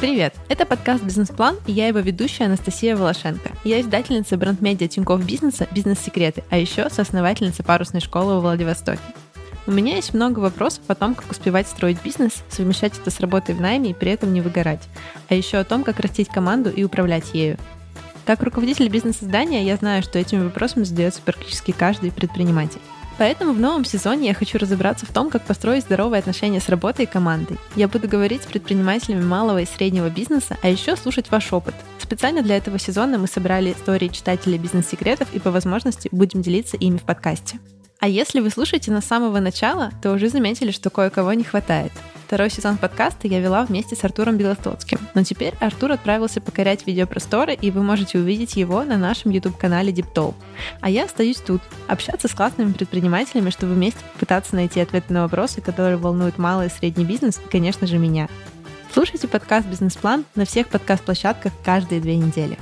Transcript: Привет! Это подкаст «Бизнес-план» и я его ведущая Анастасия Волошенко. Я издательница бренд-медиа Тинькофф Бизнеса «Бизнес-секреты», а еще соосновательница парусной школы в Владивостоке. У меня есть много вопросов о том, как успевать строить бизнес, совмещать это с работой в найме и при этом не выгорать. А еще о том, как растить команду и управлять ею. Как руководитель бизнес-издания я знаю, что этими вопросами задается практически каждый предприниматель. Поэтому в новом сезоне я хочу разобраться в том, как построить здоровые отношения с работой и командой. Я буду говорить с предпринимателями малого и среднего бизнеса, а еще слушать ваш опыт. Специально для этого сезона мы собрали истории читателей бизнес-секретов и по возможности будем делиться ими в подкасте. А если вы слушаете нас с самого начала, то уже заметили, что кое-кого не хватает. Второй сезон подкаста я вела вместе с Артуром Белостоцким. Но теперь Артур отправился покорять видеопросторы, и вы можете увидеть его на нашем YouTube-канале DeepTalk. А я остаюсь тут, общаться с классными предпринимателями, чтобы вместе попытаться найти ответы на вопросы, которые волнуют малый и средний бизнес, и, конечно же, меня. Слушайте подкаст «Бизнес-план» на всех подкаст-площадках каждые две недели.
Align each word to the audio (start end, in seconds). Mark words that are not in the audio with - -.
Привет! 0.00 0.32
Это 0.48 0.64
подкаст 0.64 1.02
«Бизнес-план» 1.02 1.56
и 1.66 1.72
я 1.72 1.88
его 1.88 1.98
ведущая 1.98 2.44
Анастасия 2.44 2.96
Волошенко. 2.96 3.50
Я 3.64 3.80
издательница 3.80 4.36
бренд-медиа 4.36 4.86
Тинькофф 4.86 5.24
Бизнеса 5.24 5.66
«Бизнес-секреты», 5.72 6.44
а 6.50 6.56
еще 6.56 6.88
соосновательница 6.88 7.64
парусной 7.64 8.00
школы 8.00 8.38
в 8.38 8.42
Владивостоке. 8.42 9.00
У 9.66 9.72
меня 9.72 9.96
есть 9.96 10.14
много 10.14 10.38
вопросов 10.38 10.84
о 10.86 10.94
том, 10.94 11.16
как 11.16 11.28
успевать 11.32 11.66
строить 11.66 12.00
бизнес, 12.00 12.44
совмещать 12.48 12.96
это 12.96 13.10
с 13.10 13.18
работой 13.18 13.56
в 13.56 13.60
найме 13.60 13.90
и 13.90 13.94
при 13.94 14.12
этом 14.12 14.32
не 14.32 14.40
выгорать. 14.40 14.88
А 15.28 15.34
еще 15.34 15.58
о 15.58 15.64
том, 15.64 15.82
как 15.82 15.98
растить 15.98 16.28
команду 16.28 16.70
и 16.70 16.84
управлять 16.84 17.34
ею. 17.34 17.58
Как 18.24 18.44
руководитель 18.44 18.88
бизнес-издания 18.88 19.64
я 19.64 19.74
знаю, 19.74 20.04
что 20.04 20.20
этими 20.20 20.44
вопросами 20.44 20.84
задается 20.84 21.22
практически 21.22 21.72
каждый 21.72 22.12
предприниматель. 22.12 22.80
Поэтому 23.18 23.52
в 23.52 23.60
новом 23.60 23.84
сезоне 23.84 24.28
я 24.28 24.34
хочу 24.34 24.58
разобраться 24.58 25.04
в 25.04 25.12
том, 25.12 25.28
как 25.28 25.42
построить 25.42 25.82
здоровые 25.82 26.20
отношения 26.20 26.60
с 26.60 26.68
работой 26.68 27.04
и 27.04 27.08
командой. 27.08 27.58
Я 27.74 27.88
буду 27.88 28.08
говорить 28.08 28.44
с 28.44 28.46
предпринимателями 28.46 29.24
малого 29.24 29.60
и 29.60 29.66
среднего 29.66 30.08
бизнеса, 30.08 30.56
а 30.62 30.68
еще 30.68 30.96
слушать 30.96 31.30
ваш 31.30 31.52
опыт. 31.52 31.74
Специально 31.98 32.42
для 32.42 32.56
этого 32.56 32.78
сезона 32.78 33.18
мы 33.18 33.26
собрали 33.26 33.72
истории 33.72 34.08
читателей 34.08 34.56
бизнес-секретов 34.56 35.28
и 35.34 35.40
по 35.40 35.50
возможности 35.50 36.08
будем 36.12 36.42
делиться 36.42 36.76
ими 36.76 36.96
в 36.96 37.02
подкасте. 37.02 37.58
А 38.00 38.06
если 38.08 38.38
вы 38.38 38.50
слушаете 38.50 38.92
нас 38.92 39.04
с 39.04 39.08
самого 39.08 39.40
начала, 39.40 39.90
то 40.00 40.12
уже 40.12 40.28
заметили, 40.28 40.70
что 40.70 40.88
кое-кого 40.88 41.32
не 41.32 41.42
хватает. 41.42 41.90
Второй 42.28 42.50
сезон 42.50 42.76
подкаста 42.76 43.26
я 43.26 43.40
вела 43.40 43.64
вместе 43.64 43.96
с 43.96 44.04
Артуром 44.04 44.36
Белостоцким. 44.36 44.98
Но 45.14 45.24
теперь 45.24 45.54
Артур 45.60 45.92
отправился 45.92 46.42
покорять 46.42 46.86
видеопросторы, 46.86 47.54
и 47.54 47.70
вы 47.70 47.82
можете 47.82 48.18
увидеть 48.18 48.54
его 48.54 48.84
на 48.84 48.98
нашем 48.98 49.30
YouTube-канале 49.30 49.92
DeepTalk. 49.94 50.34
А 50.82 50.90
я 50.90 51.06
остаюсь 51.06 51.38
тут, 51.38 51.62
общаться 51.86 52.28
с 52.28 52.34
классными 52.34 52.74
предпринимателями, 52.74 53.48
чтобы 53.48 53.72
вместе 53.72 54.00
попытаться 54.12 54.56
найти 54.56 54.78
ответы 54.78 55.10
на 55.10 55.22
вопросы, 55.22 55.62
которые 55.62 55.96
волнуют 55.96 56.36
малый 56.36 56.66
и 56.66 56.70
средний 56.70 57.06
бизнес, 57.06 57.38
и, 57.38 57.48
конечно 57.48 57.86
же, 57.86 57.96
меня. 57.96 58.28
Слушайте 58.92 59.26
подкаст 59.26 59.66
«Бизнес-план» 59.66 60.26
на 60.34 60.44
всех 60.44 60.68
подкаст-площадках 60.68 61.54
каждые 61.64 62.02
две 62.02 62.16
недели. 62.16 62.58